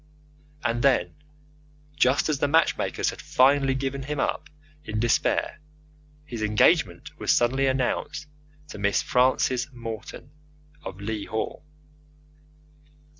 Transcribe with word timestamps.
And, 0.65 0.81
then, 0.83 1.13
just 1.95 2.27
as 2.27 2.39
the 2.39 2.47
matchmakers 2.47 3.11
had 3.11 3.21
finally 3.21 3.75
given 3.75 4.01
him 4.01 4.19
up 4.19 4.49
in 4.83 4.99
despair, 4.99 5.59
his 6.25 6.41
engagement 6.41 7.11
was 7.19 7.31
suddenly 7.31 7.67
announced 7.67 8.25
to 8.69 8.79
Miss 8.79 9.03
Frances 9.03 9.71
Morton, 9.71 10.31
of 10.83 10.99
Leigh 10.99 11.25
Hall. 11.25 11.63